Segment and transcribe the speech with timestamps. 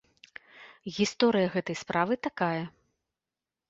[0.95, 2.61] Гісторыя гэтай справы такая.